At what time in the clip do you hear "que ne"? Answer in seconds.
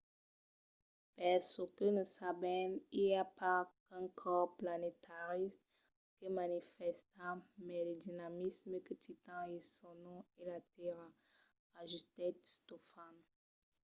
1.77-2.03